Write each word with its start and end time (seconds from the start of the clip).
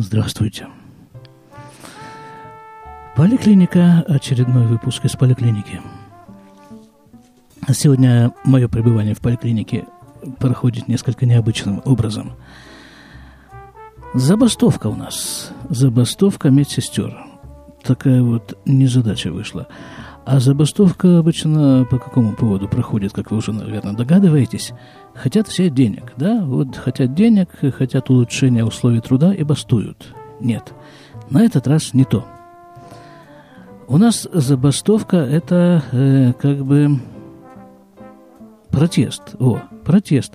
Здравствуйте. 0.00 0.68
Поликлиника, 3.16 4.04
очередной 4.06 4.64
выпуск 4.68 5.04
из 5.04 5.16
поликлиники. 5.16 5.80
Сегодня 7.68 8.32
мое 8.44 8.68
пребывание 8.68 9.16
в 9.16 9.20
поликлинике 9.20 9.86
проходит 10.38 10.86
несколько 10.86 11.26
необычным 11.26 11.82
образом. 11.84 12.34
Забастовка 14.14 14.86
у 14.86 14.94
нас. 14.94 15.50
Забастовка 15.68 16.50
медсестер. 16.50 17.18
Такая 17.82 18.22
вот 18.22 18.56
незадача 18.66 19.32
вышла. 19.32 19.66
А 20.30 20.40
забастовка 20.40 21.20
обычно 21.20 21.86
по 21.90 21.98
какому 21.98 22.34
поводу 22.34 22.68
проходит, 22.68 23.14
как 23.14 23.30
вы 23.30 23.38
уже, 23.38 23.50
наверное, 23.54 23.94
догадываетесь? 23.94 24.74
Хотят 25.14 25.48
все 25.48 25.70
денег, 25.70 26.12
да? 26.18 26.44
Вот 26.44 26.76
хотят 26.76 27.14
денег, 27.14 27.48
хотят 27.74 28.10
улучшения 28.10 28.62
условий 28.62 29.00
труда 29.00 29.32
и 29.32 29.42
бастуют. 29.42 30.14
Нет, 30.38 30.74
на 31.30 31.42
этот 31.42 31.66
раз 31.66 31.94
не 31.94 32.04
то. 32.04 32.26
У 33.86 33.96
нас 33.96 34.28
забастовка– 34.30 35.16
это 35.16 35.82
э, 35.92 36.34
как 36.34 36.62
бы 36.62 37.00
протест. 38.68 39.34
О, 39.38 39.62
протест. 39.82 40.34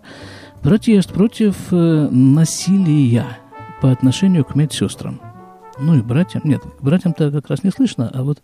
Протест 0.64 1.14
против 1.14 1.56
э, 1.72 2.08
насилия 2.10 3.28
по 3.80 3.92
отношению 3.92 4.44
к 4.44 4.56
медсестрам. 4.56 5.22
Ну 5.80 5.94
и 5.94 6.02
братьям. 6.02 6.42
Нет, 6.46 6.64
братьям-то 6.82 7.30
как 7.30 7.48
раз 7.52 7.64
не 7.64 7.70
слышно, 7.70 8.10
а 8.12 8.24
вот 8.24 8.42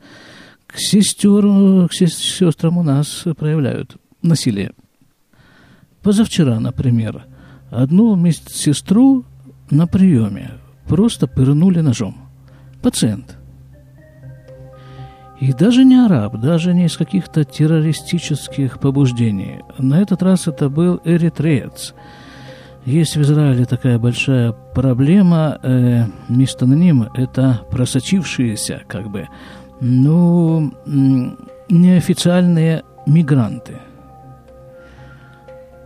к, 0.70 0.78
сестер, 0.78 1.88
к 1.88 1.94
сестрам 1.94 2.78
у 2.78 2.84
нас 2.84 3.26
проявляют 3.38 3.98
насилие. 4.22 4.72
Позавчера, 6.04 6.60
например, 6.60 7.26
одну 7.72 8.16
медсестру 8.16 9.26
на 9.72 9.88
приеме 9.88 10.52
просто 10.88 11.28
пырнули 11.28 11.80
ножом. 11.82 12.16
Пациент. 12.82 13.38
И 15.40 15.54
даже 15.54 15.86
не 15.86 15.96
араб, 15.96 16.40
даже 16.40 16.74
не 16.74 16.86
из 16.86 16.98
каких-то 16.98 17.46
террористических 17.46 18.80
побуждений. 18.80 19.62
На 19.78 20.02
этот 20.02 20.22
раз 20.22 20.48
это 20.48 20.70
был 20.70 21.00
эритреец. 21.06 21.94
Есть 22.86 23.16
в 23.16 23.22
Израиле 23.22 23.66
такая 23.66 24.00
большая 24.00 24.52
проблема, 24.52 25.60
э, 25.64 26.06
мистоним– 26.28 27.04
это 27.14 27.62
просочившиеся, 27.72 28.84
как 28.88 29.10
бы, 29.10 29.28
ну, 29.82 30.74
неофициальные 31.70 32.84
мигранты. 33.06 33.80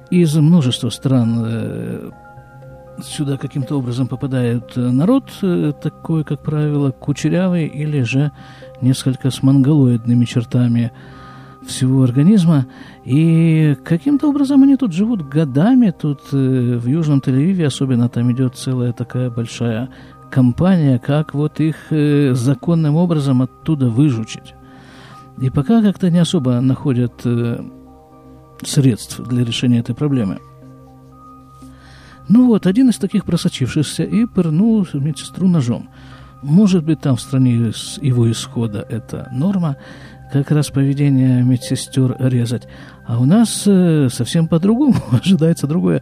Из 0.10 0.36
множества 0.36 0.90
стран 0.90 1.44
э, 1.46 2.10
сюда 3.02 3.38
каким-то 3.38 3.78
образом 3.78 4.08
попадает 4.08 4.76
народ, 4.76 5.32
э, 5.42 5.74
такой, 5.82 6.24
как 6.24 6.44
правило, 6.44 6.92
кучерявый 6.92 7.66
или 7.66 8.02
же 8.02 8.32
несколько 8.82 9.32
с 9.32 9.42
монголоидными 9.42 10.26
чертами 10.26 10.92
всего 11.66 12.04
организма. 12.04 12.68
И 13.06 13.76
каким-то 13.84 14.30
образом 14.30 14.64
они 14.64 14.76
тут 14.76 14.94
живут 14.94 15.28
годами. 15.28 15.92
Тут 15.92 16.22
э, 16.32 16.78
в 16.78 16.86
Южном 16.88 17.20
Тель-Авиве 17.20 17.66
особенно 17.66 18.10
там 18.10 18.32
идет 18.32 18.56
целая 18.56 18.94
такая 18.94 19.30
большая 19.30 19.90
компания, 20.34 20.98
как 20.98 21.36
вот 21.36 21.60
их 21.60 21.76
э, 21.92 22.34
законным 22.34 22.96
образом 22.96 23.44
оттуда 23.44 23.88
выжучить. 23.88 24.56
И 25.40 25.52
пока 25.52 25.84
как-то 25.84 26.10
не 26.10 26.18
особо 26.18 26.60
находят 26.60 27.14
э, 27.24 27.64
средств 28.64 29.20
для 29.20 29.46
решения 29.46 29.80
этой 29.80 29.94
проблемы. 29.94 30.40
Ну 32.30 32.48
вот, 32.48 32.66
один 32.66 32.90
из 32.90 32.98
таких 32.98 33.26
просочившихся 33.26 34.04
и 34.04 34.26
пырнул 34.26 34.88
медсестру 34.94 35.48
ножом. 35.48 35.90
Может 36.42 36.84
быть, 36.84 37.00
там 37.00 37.16
в 37.16 37.22
стране 37.22 37.72
его 38.02 38.32
исхода 38.32 38.84
это 38.90 39.30
норма, 39.32 39.78
как 40.32 40.50
раз 40.50 40.70
поведение 40.70 41.44
медсестер 41.44 42.16
резать. 42.20 42.64
А 43.06 43.20
у 43.20 43.26
нас 43.26 43.66
э, 43.68 44.10
совсем 44.10 44.48
по-другому 44.48 44.96
ожидается 45.12 45.68
другое 45.68 46.02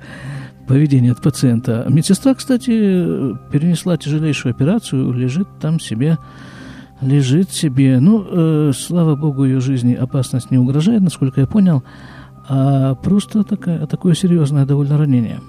поведение 0.67 1.11
от 1.11 1.21
пациента. 1.21 1.85
Медсестра, 1.89 2.33
кстати, 2.33 2.69
перенесла 3.51 3.97
тяжелейшую 3.97 4.51
операцию, 4.51 5.11
лежит 5.11 5.47
там 5.59 5.79
себе, 5.79 6.17
лежит 7.01 7.51
себе. 7.51 7.99
Ну, 7.99 8.25
э, 8.29 8.71
слава 8.75 9.15
богу, 9.15 9.45
ее 9.45 9.59
жизни 9.59 9.93
опасность 9.93 10.51
не 10.51 10.57
угрожает, 10.57 11.01
насколько 11.01 11.41
я 11.41 11.47
понял, 11.47 11.83
а 12.47 12.95
просто 12.95 13.43
такое, 13.43 13.85
такое 13.87 14.13
серьезное 14.13 14.65
довольно 14.65 14.97
ранение. 14.97 15.39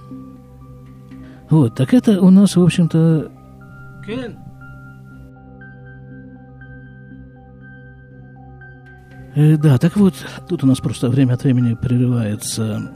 Вот, 1.51 1.75
так 1.75 1.93
это 1.93 2.21
у 2.21 2.31
нас, 2.31 2.57
в 2.57 2.63
общем-то... 2.63 3.31
Кен? 4.07 4.37
Э, 9.35 9.57
да, 9.57 9.79
так 9.79 9.97
вот, 9.97 10.15
тут 10.49 10.63
у 10.65 10.67
нас 10.67 10.79
просто 10.79 11.09
время 11.09 11.35
от 11.35 11.45
времени 11.45 11.75
прерывается 11.75 12.91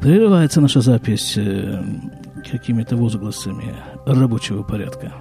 Прерывается 0.00 0.60
наша 0.60 0.80
запись 0.80 1.34
э, 1.36 1.82
какими-то 2.48 2.96
возгласами 2.96 3.74
рабочего 4.06 4.62
порядка. 4.62 5.12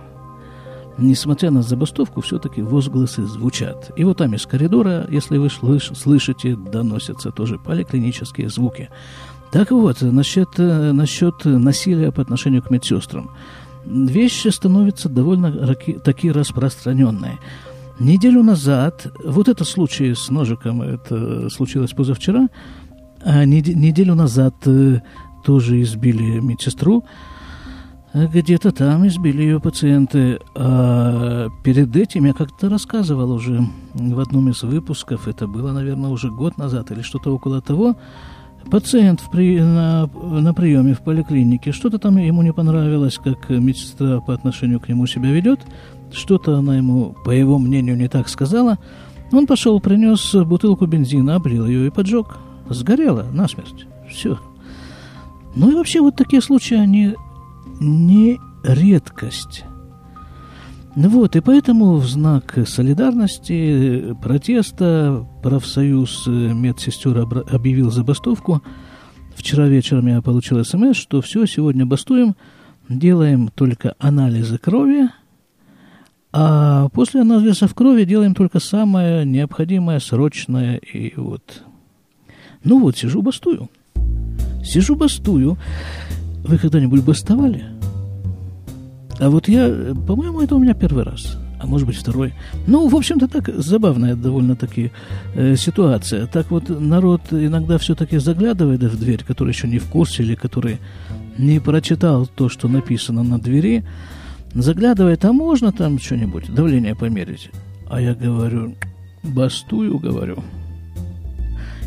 Несмотря 1.00 1.50
на 1.52 1.64
забастовку, 1.64 2.22
все-таки 2.22 2.62
возгласы 2.62 3.24
звучат. 3.26 3.92
И 3.96 4.04
вот 4.04 4.18
там 4.18 4.34
из 4.36 4.46
коридора, 4.46 5.08
если 5.10 5.38
вы 5.38 5.48
слыш- 5.48 5.96
слышите, 5.96 6.56
доносятся 6.56 7.32
тоже 7.32 7.58
поликлинические 7.58 8.50
звуки. 8.50 8.90
Так 9.52 9.72
вот, 9.72 10.02
насчет, 10.02 10.50
э, 10.60 10.92
насчет 10.92 11.46
насилия 11.46 12.12
по 12.12 12.22
отношению 12.22 12.62
к 12.62 12.70
медсестрам. 12.70 13.32
Вещи 13.86 14.50
становятся 14.50 15.10
довольно 15.10 15.76
такие 16.04 16.34
распространенные. 16.34 17.40
Неделю 18.00 18.44
назад, 18.44 19.08
вот 19.24 19.48
этот 19.48 19.68
случай 19.68 20.14
с 20.14 20.30
ножиком, 20.30 20.84
это 20.84 21.50
случилось 21.50 21.94
позавчера, 21.94 22.50
а 23.24 23.46
неделю 23.46 24.16
назад 24.16 24.56
э, 24.66 25.02
тоже 25.44 25.82
избили 25.82 26.40
медсестру. 26.40 27.04
Э, 28.14 28.28
где-то 28.28 28.72
там 28.72 29.08
избили 29.08 29.42
ее 29.42 29.60
пациенты. 29.60 30.40
А 30.56 31.50
перед 31.64 31.96
этим 31.96 32.26
я 32.26 32.34
как-то 32.34 32.70
рассказывал 32.70 33.32
уже 33.32 33.62
в 33.94 34.20
одном 34.20 34.50
из 34.50 34.64
выпусков, 34.64 35.28
это 35.28 35.48
было, 35.48 35.72
наверное, 35.72 36.10
уже 36.10 36.30
год 36.30 36.58
назад 36.58 36.92
или 36.92 37.02
что-то 37.02 37.34
около 37.34 37.62
того, 37.62 37.96
пациент 38.70 39.22
в 39.22 39.30
при, 39.30 39.60
на, 39.60 40.08
на 40.08 40.54
приеме 40.54 40.94
в 40.94 41.02
поликлинике, 41.02 41.72
что-то 41.72 42.00
там 42.00 42.18
ему 42.18 42.42
не 42.42 42.54
понравилось, 42.54 43.18
как 43.18 43.50
медсестра 43.50 44.20
по 44.20 44.34
отношению 44.34 44.80
к 44.80 44.90
нему 44.90 45.08
себя 45.08 45.32
ведет, 45.32 45.62
что-то 46.12 46.58
она 46.58 46.78
ему, 46.78 47.16
по 47.26 47.32
его 47.32 47.58
мнению, 47.60 47.98
не 47.98 48.08
так 48.08 48.30
сказала. 48.30 48.78
Он 49.32 49.46
пошел, 49.46 49.80
принес 49.80 50.36
бутылку 50.36 50.86
бензина, 50.86 51.36
облил 51.36 51.66
ее 51.66 51.88
и 51.88 51.90
поджег 51.90 52.38
сгорела 52.70 53.24
насмерть. 53.32 53.88
Все. 54.10 54.40
Ну 55.56 55.72
и 55.72 55.76
вообще 55.76 56.02
вот 56.02 56.16
такие 56.16 56.42
случаи, 56.42 56.76
они 56.76 57.16
не 57.80 58.40
редкость. 58.64 59.64
Вот, 60.96 61.36
и 61.36 61.42
поэтому 61.42 61.98
в 61.98 62.08
знак 62.08 62.58
солидарности, 62.66 64.16
протеста 64.22 65.28
профсоюз 65.44 66.26
медсестер 66.26 67.20
объявил 67.20 67.92
забастовку. 67.92 68.64
Вчера 69.36 69.68
вечером 69.68 70.08
я 70.08 70.24
получил 70.24 70.64
смс, 70.66 70.98
что 70.98 71.22
все, 71.22 71.46
сегодня 71.46 71.86
бастуем, 71.86 72.36
делаем 72.90 73.50
только 73.50 73.94
анализы 74.00 74.58
крови, 74.58 75.10
а 76.34 76.90
после 76.90 77.22
анализов 77.22 77.76
крови 77.76 78.04
делаем 78.04 78.34
только 78.34 78.60
самое 78.60 79.24
необходимое, 79.24 80.00
срочное 80.00 80.78
и 80.78 81.14
вот 81.16 81.64
ну 82.68 82.80
вот, 82.82 82.98
сижу, 82.98 83.22
бастую. 83.22 83.70
Сижу, 84.64 84.96
бастую. 84.96 85.58
Вы 86.44 86.58
когда-нибудь 86.58 87.04
бастовали? 87.04 87.64
А 89.20 89.30
вот 89.30 89.48
я, 89.48 89.96
по-моему, 90.08 90.42
это 90.42 90.56
у 90.56 90.60
меня 90.60 90.74
первый 90.74 91.04
раз. 91.04 91.38
А 91.60 91.66
может 91.66 91.88
быть, 91.88 91.96
второй. 91.96 92.34
Ну, 92.68 92.88
в 92.90 92.96
общем-то, 92.96 93.28
так 93.28 93.50
забавная 93.56 94.16
довольно-таки 94.16 94.92
э, 95.34 95.56
ситуация. 95.56 96.28
Так 96.28 96.52
вот, 96.52 96.70
народ 96.70 97.22
иногда 97.32 97.78
все-таки 97.78 98.18
заглядывает 98.18 98.84
в 98.84 99.00
дверь, 99.00 99.24
который 99.24 99.54
еще 99.54 99.68
не 99.68 99.80
в 99.80 99.86
курсе 99.86 100.24
или 100.24 100.36
который 100.36 100.78
не 101.38 101.60
прочитал 101.60 102.28
то, 102.28 102.50
что 102.50 102.68
написано 102.68 103.24
на 103.24 103.40
двери, 103.40 103.86
заглядывает, 104.54 105.24
а 105.26 105.32
можно 105.32 105.72
там 105.72 106.00
что-нибудь, 106.00 106.54
давление 106.54 106.96
померить? 106.96 107.50
А 107.90 108.02
я 108.02 108.14
говорю, 108.14 108.76
бастую, 109.24 110.00
говорю. 110.00 110.44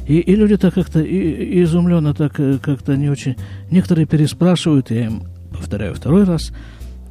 И, 0.06 0.18
и 0.18 0.34
люди 0.34 0.56
так 0.56 0.74
как-то 0.74 1.00
и, 1.00 1.62
изумленно 1.62 2.14
так 2.14 2.38
э, 2.40 2.58
как-то 2.58 2.96
не 2.96 3.08
очень... 3.08 3.36
Некоторые 3.70 4.06
переспрашивают, 4.06 4.90
я 4.90 5.06
им 5.06 5.24
повторяю 5.52 5.94
второй 5.94 6.24
раз, 6.24 6.52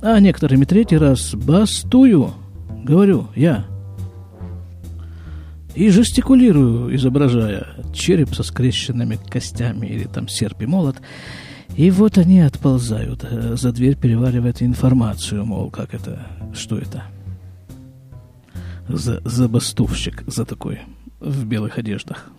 а 0.02 0.20
некоторыми 0.20 0.66
третий 0.66 0.98
раз 0.98 1.34
бастую, 1.36 2.34
говорю 2.84 3.28
я. 3.36 3.66
И 5.76 5.90
жестикулирую, 5.90 6.94
изображая 6.96 7.68
череп 7.94 8.34
со 8.34 8.44
скрещенными 8.44 9.18
костями 9.30 9.88
или 9.88 10.04
там 10.04 10.28
серп 10.28 10.62
и 10.62 10.66
молот. 10.66 10.98
И 11.78 11.92
вот 11.92 12.18
они 12.18 12.42
отползают 12.42 13.24
э, 13.24 13.56
за 13.56 13.72
дверь, 13.72 13.96
переваривают 13.96 14.62
информацию, 14.62 15.46
мол, 15.46 15.70
как 15.70 15.94
это, 15.94 16.28
что 16.54 16.78
это. 16.78 17.04
За, 18.88 19.22
забастовщик 19.24 20.24
за 20.28 20.46
такой 20.46 20.80
в 21.20 21.46
белых 21.46 21.78
одеждах. 21.78 22.32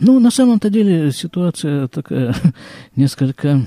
Ну, 0.00 0.20
на 0.20 0.30
самом-то 0.30 0.70
деле 0.70 1.10
ситуация 1.10 1.88
такая 1.88 2.34
несколько, 2.96 3.64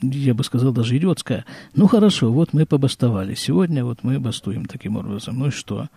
я 0.00 0.34
бы 0.34 0.42
сказал, 0.42 0.72
даже 0.72 0.96
идиотская. 0.96 1.44
Ну, 1.74 1.86
хорошо, 1.86 2.32
вот 2.32 2.52
мы 2.52 2.66
побастовали. 2.66 3.34
Сегодня 3.34 3.84
вот 3.84 4.02
мы 4.02 4.18
бастуем 4.18 4.66
таким 4.66 4.96
образом. 4.96 5.38
Ну 5.38 5.48
и 5.48 5.50
что? 5.50 5.88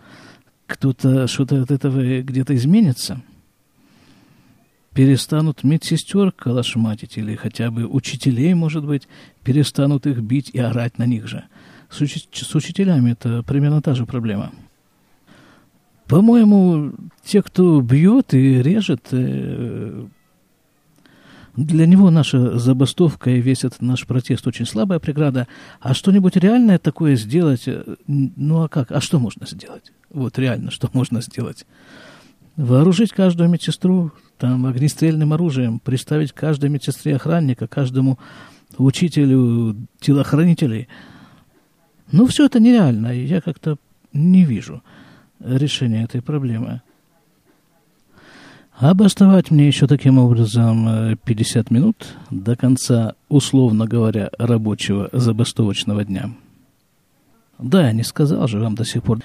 Кто-то 0.66 1.26
что-то 1.26 1.62
от 1.62 1.70
этого 1.70 2.22
где-то 2.22 2.54
изменится? 2.54 3.20
Перестанут 4.94 5.64
медсестер 5.64 6.30
калашматить 6.32 7.18
или 7.18 7.34
хотя 7.34 7.70
бы 7.70 7.86
учителей, 7.86 8.54
может 8.54 8.84
быть, 8.84 9.08
перестанут 9.42 10.06
их 10.06 10.20
бить 10.20 10.50
и 10.52 10.58
орать 10.58 10.98
на 10.98 11.04
них 11.04 11.26
же. 11.26 11.44
С, 11.90 12.00
уч- 12.00 12.28
с 12.32 12.54
учителями 12.54 13.12
это 13.12 13.42
примерно 13.42 13.82
та 13.82 13.94
же 13.94 14.06
проблема– 14.06 14.52
по-моему, 16.08 16.92
те, 17.24 17.42
кто 17.42 17.80
бьет 17.80 18.32
и 18.32 18.62
режет, 18.62 19.08
э, 19.10 20.06
для 21.56 21.86
него 21.86 22.10
наша 22.10 22.58
забастовка 22.58 23.30
и 23.30 23.40
весь 23.40 23.64
этот 23.64 23.82
наш 23.82 24.06
протест 24.06 24.46
очень 24.46 24.66
слабая 24.66 24.98
преграда. 24.98 25.48
А 25.80 25.94
что-нибудь 25.94 26.36
реальное 26.36 26.78
такое 26.78 27.16
сделать, 27.16 27.64
э, 27.66 27.82
ну 28.06 28.62
а 28.62 28.68
как? 28.68 28.92
А 28.92 29.00
что 29.00 29.18
можно 29.18 29.46
сделать? 29.46 29.92
Вот 30.10 30.38
реально, 30.38 30.70
что 30.70 30.88
можно 30.92 31.20
сделать? 31.22 31.66
Вооружить 32.56 33.12
каждую 33.12 33.50
медсестру 33.50 34.12
там 34.38 34.66
огнестрельным 34.66 35.32
оружием, 35.32 35.80
приставить 35.80 36.32
каждой 36.32 36.70
медсестре 36.70 37.16
охранника, 37.16 37.66
каждому 37.66 38.18
учителю 38.78 39.76
телохранителей. 39.98 40.88
Ну, 42.12 42.26
все 42.26 42.46
это 42.46 42.60
нереально, 42.60 43.08
я 43.08 43.40
как-то 43.40 43.76
не 44.12 44.44
вижу 44.44 44.82
решения 45.40 46.04
этой 46.04 46.22
проблемы. 46.22 46.82
Обосновать 48.78 49.50
мне 49.50 49.66
еще 49.66 49.86
таким 49.86 50.18
образом 50.18 51.16
50 51.24 51.70
э, 51.70 51.74
минут 51.74 51.96
до 52.30 52.56
конца, 52.56 53.14
условно 53.30 53.86
говоря, 53.86 54.28
рабочего 54.38 55.08
забастовочного 55.12 56.04
дня. 56.04 56.30
Да, 57.58 57.90
не 57.92 58.02
сказал 58.02 58.46
же 58.48 58.60
вам 58.60 58.74
до 58.74 58.84
сих 58.84 59.02
пор, 59.02 59.20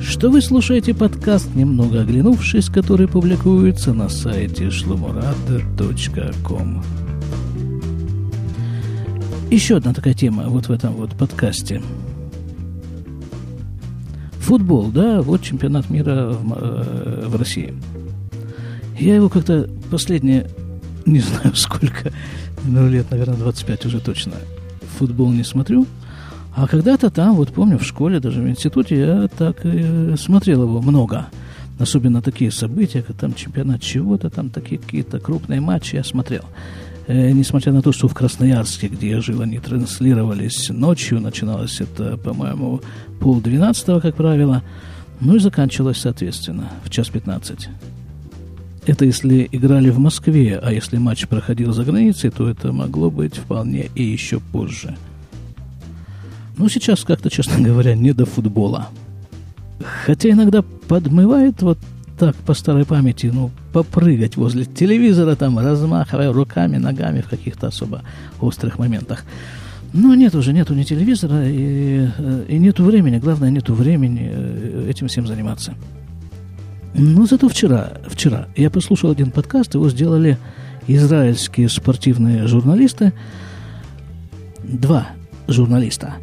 что 0.00 0.30
вы 0.30 0.40
слушаете 0.40 0.94
подкаст 0.94 1.54
«Немного 1.54 2.00
оглянувшись», 2.00 2.68
который 2.68 3.06
публикуется 3.06 3.94
на 3.94 4.08
сайте 4.08 4.70
шломурада.ком. 4.70 6.82
Еще 9.48 9.76
одна 9.76 9.94
такая 9.94 10.14
тема 10.14 10.48
вот 10.48 10.66
в 10.66 10.72
этом 10.72 10.94
вот 10.94 11.16
подкасте– 11.16 11.80
Футбол, 14.48 14.90
да, 14.90 15.20
вот 15.20 15.42
чемпионат 15.42 15.90
мира 15.90 16.30
в, 16.30 16.52
э, 16.56 17.26
в 17.26 17.36
России. 17.36 17.74
Я 18.98 19.16
его 19.16 19.28
как-то 19.28 19.68
последние, 19.90 20.46
не 21.04 21.20
знаю 21.20 21.54
сколько, 21.54 22.14
ну, 22.64 22.88
лет, 22.88 23.10
наверное, 23.10 23.36
25 23.36 23.84
уже 23.84 24.00
точно, 24.00 24.36
футбол 24.98 25.30
не 25.32 25.44
смотрю. 25.44 25.86
А 26.56 26.66
когда-то 26.66 27.10
там, 27.10 27.34
вот 27.34 27.52
помню, 27.52 27.78
в 27.78 27.84
школе, 27.84 28.20
даже 28.20 28.40
в 28.40 28.48
институте, 28.48 28.98
я 28.98 29.28
так 29.28 29.66
и 29.66 30.14
смотрел 30.16 30.62
его 30.62 30.80
много. 30.80 31.26
Особенно 31.78 32.22
такие 32.22 32.50
события, 32.50 33.02
как 33.02 33.16
там 33.16 33.34
чемпионат 33.34 33.82
чего-то, 33.82 34.30
там 34.30 34.48
такие 34.48 34.80
какие-то 34.80 35.20
крупные 35.20 35.60
матчи 35.60 35.96
я 35.96 36.02
смотрел. 36.02 36.44
Э, 37.08 37.32
несмотря 37.32 37.72
на 37.72 37.80
то, 37.80 37.90
что 37.90 38.06
в 38.06 38.14
Красноярске, 38.14 38.88
где 38.88 39.08
я 39.08 39.20
жил, 39.22 39.40
они 39.40 39.58
транслировались 39.58 40.68
ночью, 40.68 41.20
начиналось 41.20 41.80
это, 41.80 42.18
по-моему, 42.18 42.82
полдвенадцатого, 43.18 44.00
как 44.00 44.14
правило, 44.14 44.62
ну 45.18 45.36
и 45.36 45.38
заканчивалось, 45.38 45.96
соответственно, 45.96 46.70
в 46.84 46.90
час 46.90 47.08
пятнадцать. 47.08 47.70
Это 48.86 49.06
если 49.06 49.48
играли 49.50 49.88
в 49.88 49.98
Москве, 49.98 50.60
а 50.62 50.70
если 50.70 50.98
матч 50.98 51.26
проходил 51.28 51.72
за 51.72 51.84
границей, 51.84 52.28
то 52.28 52.46
это 52.46 52.72
могло 52.72 53.10
быть 53.10 53.36
вполне 53.38 53.88
и 53.94 54.02
еще 54.02 54.38
позже. 54.38 54.94
Ну, 56.58 56.68
сейчас 56.68 57.04
как-то, 57.04 57.30
честно 57.30 57.58
говоря, 57.64 57.94
не 57.94 58.12
до 58.12 58.26
футбола. 58.26 58.88
Хотя 60.04 60.28
иногда 60.30 60.60
подмывает 60.60 61.62
вот 61.62 61.78
так 62.18 62.34
по 62.36 62.54
старой 62.54 62.84
памяти, 62.84 63.30
ну, 63.32 63.50
попрыгать 63.72 64.36
возле 64.36 64.64
телевизора, 64.64 65.36
там, 65.36 65.58
размахивая 65.58 66.32
руками, 66.32 66.76
ногами 66.76 67.20
в 67.20 67.28
каких-то 67.28 67.68
особо 67.68 68.02
острых 68.40 68.78
моментах. 68.78 69.24
Но 69.92 70.14
нет 70.14 70.34
уже, 70.34 70.52
нету 70.52 70.74
ни 70.74 70.82
телевизора, 70.82 71.48
и, 71.48 72.08
э, 72.18 72.44
и 72.48 72.58
нету 72.58 72.84
времени, 72.84 73.18
главное, 73.18 73.50
нету 73.50 73.74
времени 73.74 74.28
э, 74.30 74.86
этим 74.90 75.08
всем 75.08 75.26
заниматься. 75.26 75.74
Но 76.94 77.26
зато 77.26 77.48
вчера, 77.48 77.92
вчера 78.08 78.48
я 78.56 78.70
послушал 78.70 79.12
один 79.12 79.30
подкаст, 79.30 79.74
его 79.74 79.88
сделали 79.88 80.36
израильские 80.88 81.68
спортивные 81.68 82.46
журналисты, 82.46 83.12
два 84.64 85.08
журналиста. 85.46 86.14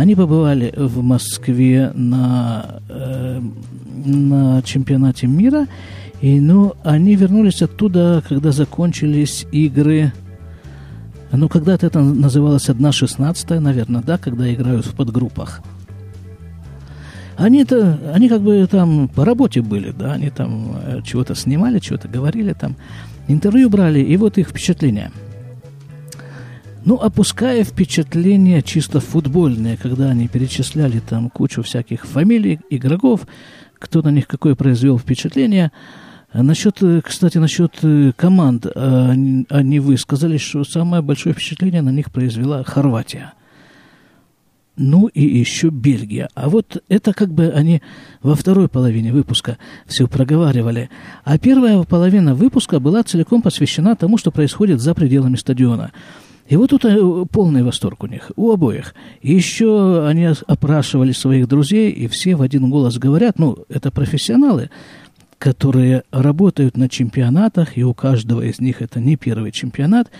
Они 0.00 0.14
побывали 0.14 0.72
в 0.74 1.02
Москве 1.02 1.92
на 1.94 2.80
э, 2.88 3.38
на 4.06 4.62
чемпионате 4.62 5.26
мира. 5.26 5.66
И, 6.22 6.40
ну, 6.40 6.72
они 6.84 7.16
вернулись 7.16 7.60
оттуда, 7.60 8.24
когда 8.26 8.50
закончились 8.50 9.46
игры 9.52 10.14
ну, 11.32 11.50
когда-то 11.50 11.86
это 11.86 12.00
называлось 12.00 12.70
1-16, 12.70 13.60
наверное, 13.60 14.00
да, 14.00 14.16
когда 14.16 14.52
играют 14.52 14.86
в 14.86 14.94
подгруппах. 14.94 15.60
Они-то, 17.36 17.98
они 18.14 18.30
как 18.30 18.40
бы 18.40 18.66
там 18.70 19.06
по 19.08 19.26
работе 19.26 19.60
были, 19.60 19.90
да, 19.92 20.14
они 20.14 20.30
там 20.30 20.76
э, 20.82 21.00
чего-то 21.04 21.34
снимали, 21.34 21.78
чего-то 21.78 22.08
говорили 22.08 22.54
там, 22.54 22.74
интервью 23.28 23.68
брали, 23.68 24.00
и 24.00 24.16
вот 24.16 24.38
их 24.38 24.48
впечатления. 24.48 25.12
Ну, 26.84 26.96
опуская 26.96 27.62
впечатления 27.62 28.62
чисто 28.62 29.00
футбольные, 29.00 29.76
когда 29.76 30.10
они 30.10 30.28
перечисляли 30.28 31.00
там 31.00 31.28
кучу 31.28 31.62
всяких 31.62 32.06
фамилий, 32.06 32.58
игроков, 32.70 33.26
кто 33.78 34.00
на 34.02 34.10
них 34.10 34.26
какое 34.26 34.54
произвел 34.54 34.98
впечатление. 34.98 35.72
Насчет, 36.32 36.82
э, 36.82 37.02
кстати, 37.04 37.38
насчет 37.38 37.72
э, 37.82 38.12
команд, 38.16 38.66
они, 38.74 39.46
они 39.50 39.80
высказали, 39.80 40.38
что 40.38 40.64
самое 40.64 41.02
большое 41.02 41.34
впечатление 41.34 41.82
на 41.82 41.90
них 41.90 42.10
произвела 42.10 42.64
Хорватия. 42.64 43.34
Ну 44.76 45.08
и 45.08 45.22
еще 45.22 45.68
Бельгия. 45.68 46.30
А 46.34 46.48
вот 46.48 46.82
это 46.88 47.12
как 47.12 47.30
бы 47.30 47.50
они 47.50 47.82
во 48.22 48.34
второй 48.34 48.68
половине 48.68 49.12
выпуска 49.12 49.58
все 49.86 50.06
проговаривали. 50.06 50.88
А 51.24 51.36
первая 51.36 51.82
половина 51.82 52.34
выпуска 52.34 52.80
была 52.80 53.02
целиком 53.02 53.42
посвящена 53.42 53.94
тому, 53.96 54.16
что 54.16 54.30
происходит 54.30 54.80
за 54.80 54.94
пределами 54.94 55.36
стадиона. 55.36 55.90
И 56.50 56.56
вот 56.56 56.70
тут 56.70 56.84
э, 56.84 57.24
полный 57.30 57.62
восторг 57.62 58.02
у 58.02 58.08
них, 58.08 58.32
у 58.34 58.50
обоих. 58.50 58.96
Еще 59.22 60.04
они 60.04 60.28
опрашивали 60.48 61.12
своих 61.12 61.46
друзей, 61.46 61.92
и 61.92 62.08
все 62.08 62.34
в 62.34 62.42
один 62.42 62.68
голос 62.70 62.98
говорят, 62.98 63.38
ну, 63.38 63.56
это 63.68 63.92
профессионалы, 63.92 64.68
которые 65.38 66.02
работают 66.10 66.76
на 66.76 66.88
чемпионатах, 66.88 67.78
и 67.78 67.84
у 67.84 67.94
каждого 67.94 68.40
из 68.42 68.58
них 68.58 68.82
это 68.82 68.98
не 68.98 69.14
первый 69.14 69.52
чемпионат, 69.52 70.10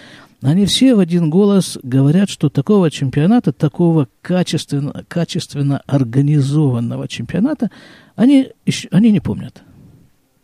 они 0.41 0.67
все 0.67 0.95
в 0.95 1.01
один 1.01 1.31
голос 1.31 1.77
говорят, 1.83 2.31
что 2.31 2.49
такого 2.49 2.93
чемпионата, 2.93 3.53
такого 3.53 4.07
качественно, 4.23 5.05
качественно 5.09 5.83
организованного 5.87 7.09
чемпионата, 7.09 7.73
они, 8.15 8.51
они 8.93 9.11
не 9.11 9.21
помнят. 9.21 9.65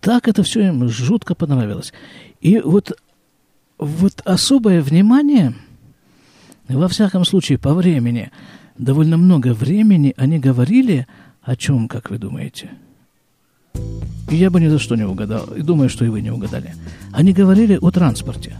Так 0.01 0.27
это 0.27 0.43
все 0.43 0.67
им 0.67 0.89
жутко 0.89 1.37
понравилось. 1.37 1.93
И 2.41 2.59
вот, 2.59 2.91
вот 3.79 4.21
особое 4.25 4.83
внимание– 4.83 5.55
во 6.75 6.89
всяком 6.89 7.25
случае, 7.25 7.59
по 7.59 7.75
времени, 7.75 8.31
довольно 8.79 9.17
много 9.17 9.55
времени 9.55 10.15
они 10.17 10.39
говорили 10.39 11.07
о 11.43 11.57
чем, 11.57 11.89
как 11.89 12.11
вы 12.11 12.19
думаете? 12.19 12.71
Я 14.31 14.51
бы 14.51 14.61
ни 14.61 14.69
за 14.69 14.79
что 14.79 14.97
не 14.97 15.05
угадал, 15.05 15.47
и 15.57 15.63
думаю, 15.63 15.89
что 15.89 16.05
и 16.05 16.09
вы 16.09 16.21
не 16.21 16.31
угадали. 16.31 16.75
Они 17.13 17.33
говорили 17.33 17.79
о 17.81 17.91
транспорте. 17.91 18.57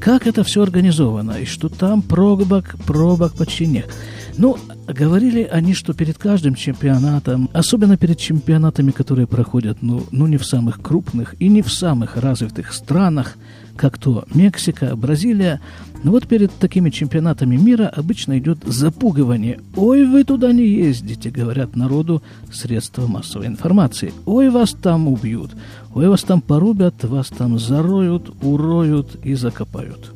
Как 0.00 0.28
это 0.28 0.44
все 0.44 0.62
организовано, 0.62 1.32
и 1.32 1.44
что 1.44 1.68
там 1.68 2.02
пробок, 2.02 2.76
пробок 2.86 3.34
почти 3.34 3.66
нет. 3.66 3.90
Ну, 4.36 4.56
говорили 4.86 5.42
они, 5.42 5.74
что 5.74 5.92
перед 5.92 6.16
каждым 6.16 6.54
чемпионатом, 6.54 7.50
особенно 7.52 7.96
перед 7.96 8.18
чемпионатами, 8.18 8.92
которые 8.92 9.26
проходят, 9.26 9.78
ну, 9.82 10.06
ну 10.12 10.28
не 10.28 10.36
в 10.36 10.46
самых 10.46 10.80
крупных 10.80 11.34
и 11.40 11.48
не 11.48 11.62
в 11.62 11.72
самых 11.72 12.16
развитых 12.16 12.72
странах, 12.72 13.36
как 13.78 13.96
то 13.96 14.24
Мексика, 14.34 14.94
Бразилия. 14.96 15.60
Но 16.02 16.10
вот 16.10 16.28
перед 16.28 16.52
такими 16.52 16.90
чемпионатами 16.90 17.56
мира 17.56 17.88
обычно 17.88 18.38
идет 18.38 18.58
запугивание. 18.64 19.60
«Ой, 19.76 20.04
вы 20.04 20.24
туда 20.24 20.52
не 20.52 20.66
ездите», 20.66 21.30
говорят 21.30 21.76
народу 21.76 22.22
средства 22.52 23.06
массовой 23.06 23.46
информации. 23.46 24.12
«Ой, 24.26 24.50
вас 24.50 24.74
там 24.74 25.08
убьют», 25.08 25.52
«Ой, 25.94 26.08
вас 26.08 26.22
там 26.22 26.40
порубят», 26.40 27.04
«Вас 27.04 27.28
там 27.28 27.58
зароют, 27.58 28.30
уроют 28.42 29.16
и 29.24 29.34
закопают». 29.34 30.12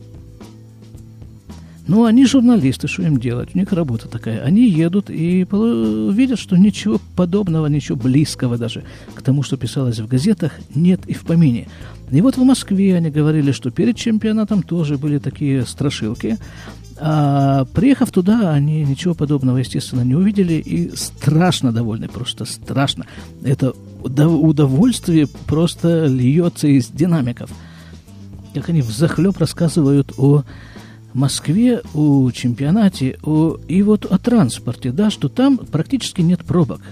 Ну, 1.88 2.04
они 2.04 2.26
журналисты, 2.26 2.86
что 2.86 3.02
им 3.02 3.18
делать? 3.18 3.50
У 3.54 3.58
них 3.58 3.72
работа 3.72 4.08
такая. 4.08 4.40
Они 4.42 4.68
едут 4.68 5.10
и 5.10 5.44
видят, 6.12 6.38
что 6.38 6.56
ничего 6.56 7.00
подобного, 7.16 7.66
ничего 7.66 7.96
близкого 7.96 8.56
даже 8.56 8.84
к 9.14 9.22
тому, 9.22 9.42
что 9.42 9.56
писалось 9.56 9.98
в 9.98 10.06
газетах, 10.06 10.52
нет 10.74 11.00
и 11.06 11.12
в 11.12 11.24
помине. 11.24 11.66
И 12.12 12.20
вот 12.20 12.36
в 12.36 12.44
Москве 12.44 12.96
они 12.96 13.10
говорили, 13.10 13.52
что 13.52 13.70
перед 13.70 13.96
чемпионатом 13.96 14.62
тоже 14.62 14.98
были 14.98 15.18
такие 15.18 15.64
страшилки. 15.64 16.38
А 17.00 17.64
приехав 17.74 18.10
туда, 18.10 18.52
они 18.52 18.84
ничего 18.84 19.14
подобного, 19.14 19.56
естественно, 19.56 20.02
не 20.02 20.14
увидели 20.14 20.54
и 20.54 20.94
страшно 20.94 21.72
довольны, 21.72 22.08
просто 22.08 22.44
страшно. 22.44 23.06
Это 23.42 23.72
удовольствие 24.04 25.26
просто 25.46 26.06
льется 26.06 26.68
из 26.68 26.88
динамиков. 26.88 27.50
Как 28.54 28.68
они 28.68 28.82
взахлеб 28.82 29.38
рассказывают 29.38 30.12
о 30.18 30.44
Москве, 31.14 31.80
о 31.94 32.30
чемпионате, 32.30 33.18
о, 33.22 33.56
и 33.68 33.82
вот 33.82 34.04
о 34.04 34.18
транспорте, 34.18 34.92
да, 34.92 35.10
что 35.10 35.28
там 35.28 35.56
практически 35.58 36.20
нет 36.20 36.44
пробок. 36.44 36.82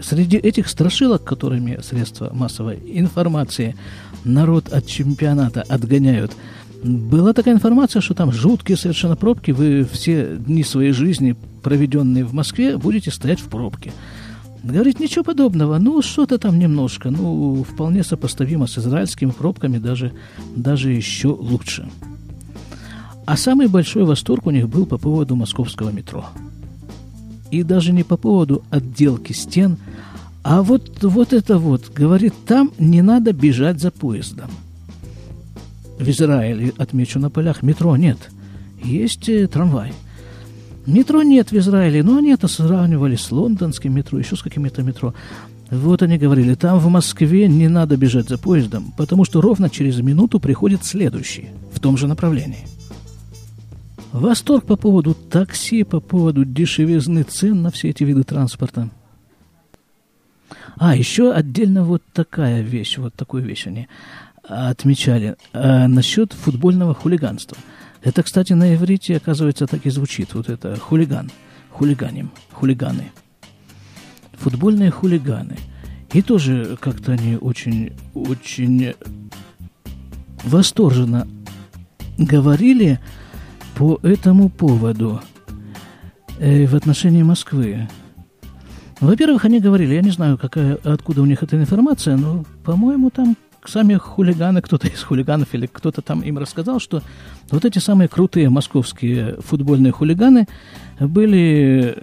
Среди 0.00 0.36
этих 0.36 0.68
страшилок, 0.68 1.24
которыми 1.24 1.80
средства 1.82 2.30
массовой 2.32 2.80
информации 2.84 3.76
народ 4.24 4.72
от 4.72 4.86
чемпионата 4.86 5.62
отгоняют, 5.62 6.32
была 6.82 7.32
такая 7.32 7.54
информация, 7.54 8.02
что 8.02 8.14
там 8.14 8.30
жуткие 8.30 8.76
совершенно 8.76 9.16
пробки, 9.16 9.50
вы 9.50 9.84
все 9.90 10.36
дни 10.36 10.62
своей 10.62 10.92
жизни, 10.92 11.36
проведенные 11.62 12.24
в 12.24 12.34
Москве, 12.34 12.76
будете 12.76 13.10
стоять 13.10 13.40
в 13.40 13.48
пробке. 13.48 13.92
Говорит, 14.62 15.00
ничего 15.00 15.24
подобного, 15.24 15.78
ну, 15.78 16.00
что-то 16.02 16.38
там 16.38 16.58
немножко, 16.58 17.10
ну, 17.10 17.64
вполне 17.64 18.02
сопоставимо 18.02 18.66
с 18.66 18.78
израильскими 18.78 19.30
пробками, 19.30 19.78
даже, 19.78 20.12
даже 20.56 20.90
еще 20.90 21.28
лучше. 21.28 21.88
А 23.26 23.36
самый 23.36 23.68
большой 23.68 24.04
восторг 24.04 24.46
у 24.46 24.50
них 24.50 24.68
был 24.68 24.84
по 24.84 24.98
поводу 24.98 25.36
московского 25.36 25.90
метро. 25.90 26.26
И 27.54 27.62
даже 27.62 27.92
не 27.92 28.02
по 28.02 28.16
поводу 28.16 28.64
отделки 28.70 29.32
стен, 29.32 29.76
а 30.42 30.60
вот, 30.64 31.04
вот 31.04 31.32
это 31.32 31.56
вот, 31.56 31.88
говорит, 31.94 32.34
там 32.48 32.72
не 32.80 33.00
надо 33.00 33.32
бежать 33.32 33.80
за 33.80 33.92
поездом. 33.92 34.50
В 35.96 36.08
Израиле, 36.08 36.72
отмечу 36.78 37.20
на 37.20 37.30
полях, 37.30 37.62
метро 37.62 37.96
нет. 37.96 38.18
Есть 38.82 39.28
э, 39.28 39.46
трамвай. 39.46 39.92
Метро 40.84 41.22
нет 41.22 41.52
в 41.52 41.56
Израиле, 41.56 42.02
но 42.02 42.16
они 42.16 42.32
это 42.32 42.48
сравнивали 42.48 43.14
с 43.14 43.30
лондонским 43.30 43.94
метро, 43.94 44.18
еще 44.18 44.34
с 44.34 44.42
какими-то 44.42 44.82
метро. 44.82 45.14
Вот 45.70 46.02
они 46.02 46.18
говорили, 46.18 46.56
там 46.56 46.80
в 46.80 46.88
Москве 46.88 47.46
не 47.46 47.68
надо 47.68 47.96
бежать 47.96 48.28
за 48.28 48.36
поездом, 48.36 48.92
потому 48.96 49.24
что 49.24 49.40
ровно 49.40 49.70
через 49.70 50.00
минуту 50.00 50.40
приходит 50.40 50.84
следующий 50.84 51.50
в 51.72 51.78
том 51.78 51.96
же 51.96 52.08
направлении. 52.08 52.66
Восторг 54.14 54.64
по 54.64 54.76
поводу 54.76 55.12
такси, 55.12 55.82
по 55.82 55.98
поводу 55.98 56.44
дешевизны 56.44 57.24
цен 57.24 57.62
на 57.62 57.72
все 57.72 57.90
эти 57.90 58.04
виды 58.04 58.22
транспорта. 58.22 58.88
А, 60.76 60.94
еще 60.94 61.32
отдельно 61.32 61.82
вот 61.82 62.00
такая 62.12 62.62
вещь, 62.62 62.96
вот 62.98 63.12
такую 63.14 63.42
вещь 63.42 63.66
они 63.66 63.88
отмечали. 64.44 65.34
А, 65.52 65.88
насчет 65.88 66.32
футбольного 66.32 66.94
хулиганства. 66.94 67.58
Это, 68.04 68.22
кстати, 68.22 68.52
на 68.52 68.76
иврите, 68.76 69.16
оказывается, 69.16 69.66
так 69.66 69.84
и 69.84 69.90
звучит. 69.90 70.32
Вот 70.34 70.48
это 70.48 70.76
хулиган, 70.76 71.32
хулиганим, 71.70 72.30
хулиганы. 72.52 73.10
Футбольные 74.34 74.92
хулиганы. 74.92 75.56
И 76.12 76.22
тоже 76.22 76.78
как-то 76.80 77.14
они 77.14 77.34
очень, 77.34 77.92
очень 78.14 78.94
восторженно 80.44 81.26
говорили 82.16 83.00
по 83.76 83.98
этому 84.02 84.48
поводу 84.48 85.20
э, 86.38 86.66
в 86.66 86.74
отношении 86.74 87.22
Москвы. 87.22 87.88
Во-первых, 89.00 89.44
они 89.44 89.60
говорили, 89.60 89.94
я 89.94 90.02
не 90.02 90.10
знаю, 90.10 90.38
какая, 90.38 90.78
откуда 90.84 91.22
у 91.22 91.26
них 91.26 91.42
эта 91.42 91.56
информация, 91.56 92.16
но, 92.16 92.44
по-моему, 92.64 93.10
там 93.10 93.36
сами 93.66 93.94
хулиганы, 93.94 94.60
кто-то 94.62 94.88
из 94.88 95.02
хулиганов 95.02 95.54
или 95.54 95.66
кто-то 95.66 96.02
там 96.02 96.20
им 96.20 96.38
рассказал, 96.38 96.80
что 96.80 97.02
вот 97.50 97.64
эти 97.64 97.78
самые 97.78 98.08
крутые 98.08 98.50
московские 98.50 99.36
футбольные 99.40 99.92
хулиганы 99.92 100.46
были, 101.00 101.96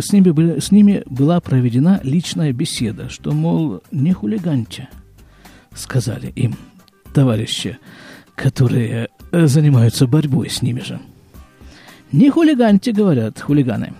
с 0.00 0.12
ними, 0.12 0.30
были, 0.30 0.60
с 0.60 0.70
ними 0.70 1.02
была 1.06 1.40
проведена 1.40 2.00
личная 2.02 2.52
беседа, 2.52 3.08
что, 3.08 3.32
мол, 3.32 3.82
не 3.90 4.12
хулиганьте, 4.12 4.88
сказали 5.74 6.28
им 6.36 6.54
товарищи, 7.12 7.78
которые 8.34 9.08
Э, 9.34 9.48
занимаются 9.48 10.06
борьбой 10.06 10.48
с 10.48 10.62
ними 10.62 10.80
же. 10.80 11.00
Не 12.12 12.30
хулиганьте, 12.30 12.92
говорят 12.92 13.40
хулиганы. 13.40 13.92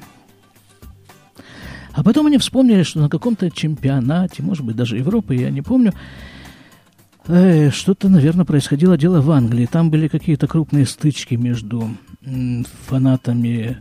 А 1.93 2.05
потом 2.05 2.27
они 2.27 2.39
вспомнили, 2.39 2.85
что 2.85 3.01
на 3.01 3.09
каком-то 3.09 3.51
чемпионате, 3.51 4.45
может 4.45 4.65
быть, 4.65 4.77
даже 4.77 4.97
Европы, 4.97 5.35
я 5.35 5.51
не 5.51 5.61
помню, 5.61 5.93
э, 7.27 7.71
что-то, 7.71 8.09
наверное, 8.09 8.45
происходило 8.45 8.97
дело 8.97 9.21
в 9.21 9.31
Англии. 9.33 9.67
Там 9.67 9.91
были 9.91 10.07
какие-то 10.07 10.47
крупные 10.47 10.87
стычки 10.87 11.35
между 11.35 11.91
фанатами 12.87 13.79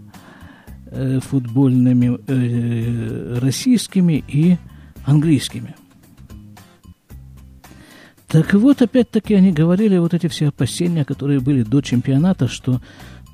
э, 0.87 1.19
футбольными 1.19 2.17
э, 2.27 3.37
российскими 3.39 4.23
и 4.27 4.57
английскими. 5.05 5.75
Так 8.33 8.51
вот, 8.55 8.81
опять-таки 8.81 9.35
они 9.35 9.51
говорили 9.51 9.95
вот 9.99 10.15
эти 10.15 10.25
все 10.25 10.47
опасения, 10.47 11.05
которые 11.05 11.39
были 11.39 11.61
до 11.61 11.81
чемпионата, 11.81 12.47
что 12.47 12.81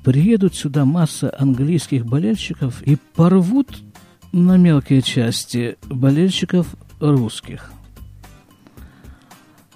приедут 0.04 0.54
сюда 0.54 0.84
масса 0.84 1.34
английских 1.38 2.04
болельщиков 2.04 2.82
и 2.82 2.98
порвут 3.14 3.78
на 4.32 4.58
мелкие 4.58 5.00
части 5.00 5.78
болельщиков 5.88 6.76
русских. 7.00 7.72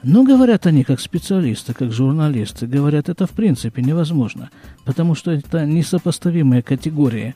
Но 0.03 0.25
говорят 0.25 0.67
они 0.67 0.85
как 0.85 1.01
специалисты, 1.01 1.73
как 1.73 1.91
журналисты, 1.91 2.67
говорят, 2.67 3.09
это 3.09 3.27
в 3.27 3.31
принципе 3.31 3.81
невозможно, 3.81 4.51
потому 4.85 5.15
что 5.15 5.31
это 5.31 5.65
несопоставимые 5.65 6.61
категории. 6.61 7.35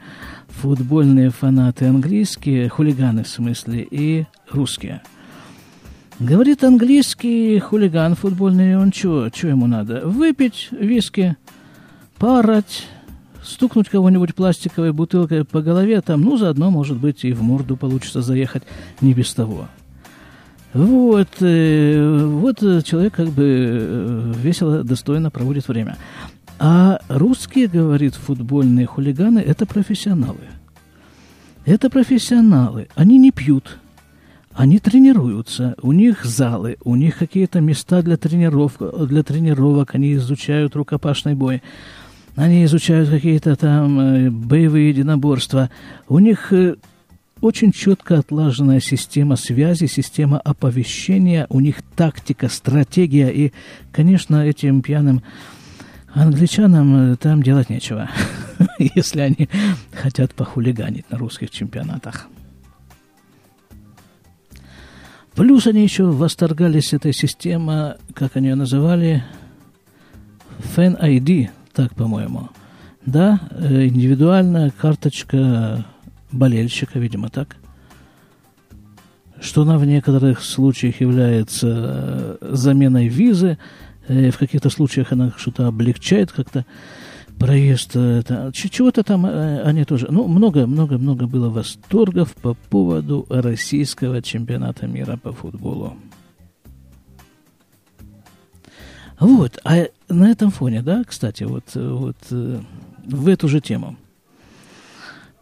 Футбольные 0.61 1.31
фанаты 1.31 1.87
английские, 1.87 2.69
хулиганы 2.69 3.25
в 3.25 3.29
смысле, 3.29 3.89
и 3.91 4.27
русские– 4.51 5.01
Говорит 6.21 6.65
английский 6.65 7.61
хулиган 7.61 8.17
футбольный, 8.17 8.77
он 8.77 8.91
чего, 8.91 9.29
чего 9.29 9.51
ему 9.51 9.69
надо? 9.69 10.01
Выпить 10.05 10.69
виски, 10.73 11.37
поорать, 12.19 12.89
стукнуть 13.45 13.89
кого-нибудь 13.89 14.35
пластиковой 14.35 14.93
бутылкой 14.93 15.45
по 15.45 15.63
голове, 15.63 16.01
там, 16.01 16.23
ну, 16.23 16.37
заодно, 16.37 16.73
может 16.73 16.97
быть, 16.97 17.25
и 17.25 17.33
в 17.33 17.43
морду 17.43 17.77
получится 17.77 18.21
заехать, 18.21 18.65
не 19.01 19.15
без 19.15 19.33
того. 19.33 19.69
Вот, 20.75 21.29
э, 21.39 22.27
вот 22.27 22.59
человек 22.85 23.15
как 23.15 23.29
бы 23.29 23.45
э, 23.45 24.33
весело, 24.43 24.83
достойно 24.83 25.31
проводит 25.31 25.69
время. 25.69 25.97
А 26.59 26.99
русские, 27.09 27.69
говорит, 27.69 28.17
футбольные 28.17 28.87
хулиганы– 28.87 29.39
это 29.47 29.67
профессионалы. 29.67 30.41
Это 31.65 31.89
профессионалы. 31.89 32.89
Они 32.97 33.19
не 33.19 33.31
пьют, 33.31 33.79
они 34.59 34.81
тренируются, 34.81 35.77
у 35.83 35.93
них 35.93 36.25
залы, 36.25 36.79
у 36.83 36.97
них 36.97 37.19
какие-то 37.19 37.61
места 37.61 38.03
для 38.03 38.17
тренировок, 38.17 39.07
для 39.07 39.23
тренировок, 39.23 39.95
они 39.95 40.15
изучают 40.15 40.75
рукопашный 40.75 41.35
бой, 41.35 41.63
они 42.35 42.65
изучают 42.65 43.09
какие-то 43.09 43.55
там 43.55 44.01
э, 44.01 44.31
боевые 44.31 44.89
единоборства. 44.89 45.71
У 46.09 46.19
них 46.19 46.53
э, 46.53 46.75
очень 47.41 47.71
четко 47.71 48.19
отлаженная 48.19 48.81
система 48.81 49.37
связи, 49.37 49.87
система 49.87 50.41
оповещения, 50.41 51.47
у 51.51 51.61
них 51.61 51.77
тактика, 51.95 52.49
стратегия, 52.49 53.29
и, 53.29 53.53
конечно, 53.93 54.45
этим 54.45 54.83
пьяным 54.83 55.23
англичанам 56.13 57.13
э, 57.13 57.17
там 57.17 57.45
делать 57.45 57.71
нечего, 57.71 58.11
если 58.81 59.21
они 59.21 59.49
хотят 59.93 60.35
похулиганить 60.35 61.09
на 61.13 61.17
русских 61.17 61.51
чемпионатах. 61.51 62.29
Плюс 65.39 65.69
они 65.69 65.85
еще 65.85 66.03
восторгались 66.03 66.93
этой 66.93 67.13
системой, 67.13 67.95
как 68.13 68.35
они 68.35 68.49
ее 68.49 68.57
называли, 68.57 69.23
Fan 70.75 71.01
ID, 71.01 71.51
так, 71.73 71.95
по-моему. 71.95 72.49
Да, 73.07 73.39
э, 73.53 73.87
индивидуальная 73.87 74.73
карточка 74.73 75.87
болельщика, 76.33 76.99
видимо, 76.99 77.29
так. 77.29 77.55
Что 79.41 79.63
она 79.63 79.79
в 79.79 79.87
некоторых 79.87 80.43
случаях 80.43 81.01
является 81.01 82.39
э, 82.41 82.51
заменой 82.51 83.07
визы. 83.07 83.59
в 84.09 84.37
каких-то 84.39 84.71
случаях 84.71 85.13
она 85.13 85.33
что-то 85.37 85.69
облегчает 85.69 86.33
как-то 86.33 86.67
проезд, 87.39 87.93
чего-то 88.53 89.03
там 89.03 89.25
они 89.25 89.85
тоже, 89.85 90.09
ну, 90.11 90.27
много-много-много 90.27 91.27
было 91.27 91.49
восторгов 91.49 92.35
по 92.35 92.55
поводу 92.55 93.27
российского 93.29 94.23
чемпионата 94.23 94.87
мира 94.87 95.17
по 95.17 95.33
футболу. 95.33 95.97
Вот, 99.21 99.59
а 99.65 99.87
на 100.09 100.31
этом 100.31 100.51
фоне, 100.51 100.83
да, 100.83 101.03
кстати, 101.05 101.45
вот, 101.45 101.75
вот 101.75 102.17
в 102.31 103.29
эту 103.29 103.49
же 103.49 103.61
тему– 103.61 103.97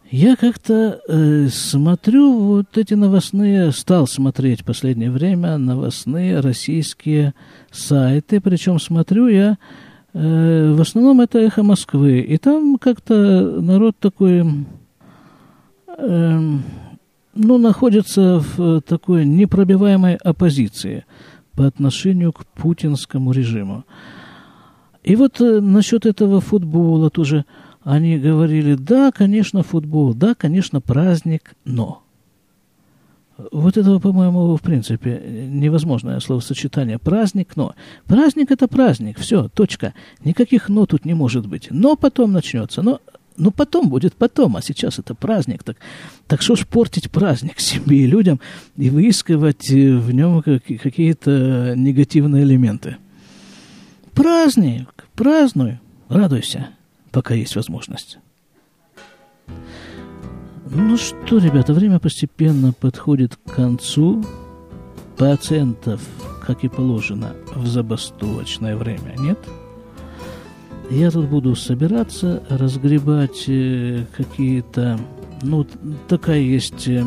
я 0.09 0.37
как-то 0.37 1.01
э, 1.09 1.47
смотрю 1.49 2.39
вот 2.39 2.77
эти 2.77 2.93
новостные, 2.93 3.73
стал 3.73 4.07
смотреть 4.07 4.61
в 4.61 4.65
последнее 4.65 5.11
время 5.11 5.57
новостные 5.57 6.39
российские 6.39 7.33
сайты, 7.71 8.39
причем 8.39 8.79
смотрю 8.79 9.27
я, 9.27 9.51
э, 9.51 9.55
в 10.13 10.81
основном 10.81 11.21
это 11.21 11.39
«Эхо 11.39 11.63
Москвы», 11.63 12.19
и 12.19 12.37
там 12.37 12.77
как-то 12.77 13.61
народ 13.61 13.97
такой, 13.99 14.65
э, 15.97 16.39
ну, 17.35 17.57
находится 17.57 18.43
в 18.57 18.81
такой 18.81 19.25
непробиваемой 19.25 20.15
оппозиции 20.15 21.05
по 21.55 21.67
отношению 21.67 22.33
к 22.33 22.45
путинскому 22.45 23.31
режиму. 23.31 23.83
И 25.03 25.15
вот 25.15 25.39
э, 25.41 25.59
насчет 25.59 26.05
этого 26.05 26.41
футбола 26.41 27.09
тоже– 27.09 27.45
они 27.87 28.17
говорили, 28.17 28.73
да, 28.73 29.13
конечно, 29.13 29.63
футбол, 29.63 30.13
да, 30.13 30.35
конечно, 30.35 30.81
праздник, 30.81 31.53
но. 31.63 32.03
Вот 33.51 33.77
этого, 33.77 33.99
по-моему, 33.99 34.55
в 34.55 34.61
принципе, 34.61 35.21
невозможное 35.47 36.19
словосочетание. 36.19 36.97
Праздник, 36.97 37.55
но. 37.55 37.75
Праздник– 38.05 38.51
это 38.51 38.67
праздник, 38.67 39.19
все, 39.19 39.47
точка. 39.49 39.93
Никаких 40.23 40.69
«но» 40.69 40.85
тут 40.85 41.05
не 41.05 41.13
может 41.13 41.47
быть. 41.47 41.67
Но 41.69 41.95
потом 41.95 42.33
начнется, 42.33 42.81
но 42.81 42.99
ну, 43.37 43.51
потом 43.51 43.89
будет 43.89 44.15
потом, 44.15 44.57
а 44.57 44.61
сейчас 44.63 44.97
это 44.97 45.13
праздник. 45.13 45.63
Так, 45.63 45.77
так 46.25 46.41
что 46.41 46.55
ж 46.55 46.65
портить 46.65 47.11
праздник 47.11 47.59
себе 47.59 47.99
и 47.99 48.07
людям 48.07 48.39
и 48.75 48.89
выискивать 48.89 49.71
э, 49.71 49.95
в 49.95 50.11
нем 50.11 50.41
какие-то 50.41 51.73
негативные 51.75 52.43
элементы? 52.43 52.97
Праздник, 54.13 55.05
празднуй, 55.15 55.79
радуйся 56.09 56.69
пока 57.11 57.33
есть 57.33 57.55
возможность. 57.55 58.19
Ну 60.79 60.95
что, 60.95 61.39
ребята, 61.39 61.73
время 61.73 61.99
постепенно 61.99 62.71
подходит 62.71 63.35
к 63.35 63.55
концу. 63.55 64.23
Пациентов, 65.17 65.99
как 66.45 66.63
и 66.63 66.67
положено, 66.67 67.33
в 67.55 67.65
забастовочное 67.65 68.77
время 68.77 69.15
нет. 69.17 69.39
Я 70.91 71.09
тут 71.09 71.29
буду 71.29 71.55
собираться, 71.55 72.43
разгребать 72.47 73.45
э, 73.47 74.05
какие-то... 74.15 74.99
Ну, 75.41 75.65
такая 76.07 76.41
есть 76.41 76.87
э, 76.87 77.03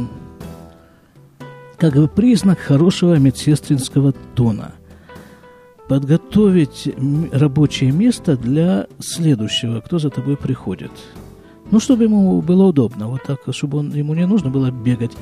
как 1.79 1.95
бы 1.95 2.09
признак 2.09 2.59
хорошего 2.59 3.15
медсестринского 3.21 4.13
тона– 4.35 4.75
подготовить 5.89 6.93
рабочее 7.33 7.93
место 7.93 8.37
для 8.37 8.89
следующего, 8.99 9.81
кто 9.81 9.99
за 10.01 10.11
тобой 10.11 10.37
приходит. 10.37 10.91
Ну, 11.71 11.79
чтобы 11.79 12.05
ему 12.05 12.41
было 12.43 12.65
удобно, 12.65 13.07
вот 13.07 13.23
так, 13.23 13.41
чтобы 13.51 13.79
он, 13.79 13.93
ему 13.93 14.15
не 14.15 14.27
нужно 14.27 14.51
было 14.51 14.71
бегать 14.71 15.13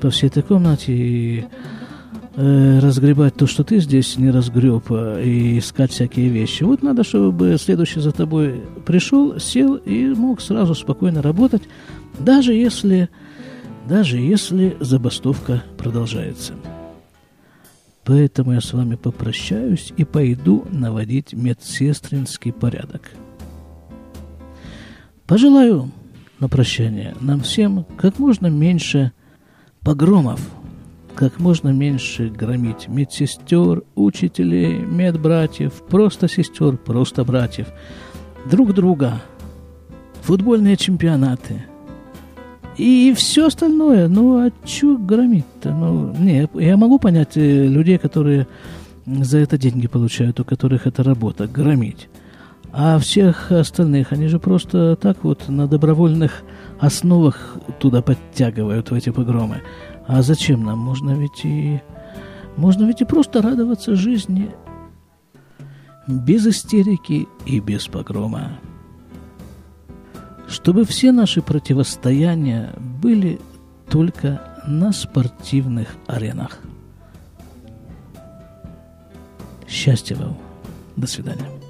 по 0.00 0.10
всей 0.10 0.26
этой 0.26 0.42
комнате 0.42 0.92
и 0.92 1.44
э, 2.36 2.78
разгребать 2.80 3.36
то, 3.36 3.46
что 3.46 3.62
ты 3.62 3.78
здесь 3.78 4.16
не 4.18 4.30
разгреб, 4.30 4.84
а, 4.90 5.20
и 5.20 5.58
искать 5.58 5.92
всякие 5.92 6.28
вещи. 6.28 6.64
Вот 6.64 6.82
надо, 6.82 7.04
чтобы 7.04 7.56
следующий 7.58 8.00
за 8.00 8.10
тобой 8.10 8.60
пришел, 8.84 9.38
сел 9.38 9.76
и 9.76 10.06
мог 10.08 10.40
сразу 10.40 10.74
спокойно 10.74 11.22
работать, 11.22 11.62
даже 12.18 12.54
если, 12.54 13.08
даже 13.88 14.18
если 14.18 14.76
забастовка 14.80 15.62
продолжается. 15.78 16.54
Поэтому 18.04 18.52
я 18.52 18.60
с 18.60 18.72
вами 18.72 18.96
попрощаюсь 18.96 19.92
и 19.96 20.04
пойду 20.04 20.66
наводить 20.70 21.32
медсестринский 21.32 22.52
порядок. 22.52 23.12
Пожелаю 25.26 25.90
на 26.40 26.48
прощание 26.48 27.14
нам 27.20 27.40
всем 27.40 27.86
как 27.96 28.18
можно 28.18 28.48
меньше 28.48 29.12
погромов, 29.80 30.40
как 31.14 31.38
можно 31.38 31.68
меньше 31.70 32.28
громить 32.28 32.88
медсестер, 32.88 33.82
учителей, 33.94 34.78
медбратьев, 34.78 35.72
просто 35.88 36.28
сестер, 36.28 36.76
просто 36.76 37.24
братьев, 37.24 37.68
друг 38.50 38.74
друга, 38.74 39.22
футбольные 40.22 40.76
чемпионаты– 40.76 41.64
и 42.76 43.14
все 43.16 43.46
остальное, 43.46 44.08
ну, 44.08 44.46
а 44.46 44.50
что 44.64 44.96
громить-то? 44.96 45.72
Ну, 45.72 46.14
не, 46.18 46.48
я 46.54 46.76
могу 46.76 46.98
понять 46.98 47.36
э, 47.36 47.66
людей, 47.66 47.98
которые 47.98 48.48
за 49.06 49.38
это 49.38 49.56
деньги 49.58 49.86
получают, 49.86 50.40
у 50.40 50.44
которых 50.44 50.86
это 50.86 51.04
работа, 51.04 51.46
громить. 51.46 52.08
А 52.76 52.98
всех 52.98 53.52
остальных, 53.52 54.12
они 54.12 54.26
же 54.26 54.38
просто 54.38 54.96
так 54.96 55.22
вот 55.22 55.48
на 55.48 55.68
добровольных 55.68 56.42
основах 56.80 57.56
туда 57.78 58.02
подтягивают 58.02 58.90
в 58.90 58.94
эти 58.94 59.10
погромы. 59.10 59.62
А 60.06 60.22
зачем 60.22 60.64
нам? 60.64 60.78
Можно 60.80 61.12
ведь 61.12 61.44
и... 61.44 61.80
Можно 62.56 62.84
ведь 62.84 63.00
и 63.00 63.04
просто 63.04 63.42
радоваться 63.42 63.94
жизни 63.94 64.50
без 66.06 66.46
истерики 66.46 67.26
и 67.46 67.60
без 67.60 67.86
погрома 67.86 68.58
чтобы 70.48 70.84
все 70.84 71.12
наши 71.12 71.42
противостояния 71.42 72.72
были 72.78 73.40
только 73.88 74.40
на 74.66 74.92
спортивных 74.92 75.96
аренах. 76.06 76.58
Счастья 79.66 80.16
вам. 80.16 80.36
До 80.96 81.06
свидания. 81.06 81.63